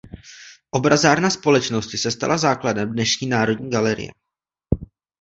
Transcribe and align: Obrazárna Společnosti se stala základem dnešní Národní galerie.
Obrazárna 0.71 1.29
Společnosti 1.29 1.97
se 1.97 2.11
stala 2.11 2.37
základem 2.37 2.91
dnešní 2.93 3.27
Národní 3.29 3.69
galerie. 3.69 4.09